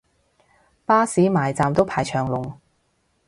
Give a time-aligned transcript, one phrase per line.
[0.83, 2.59] 巴士埋站都排長龍